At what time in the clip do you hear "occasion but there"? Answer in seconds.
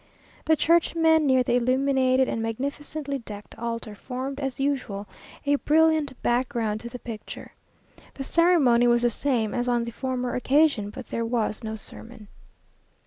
10.33-11.23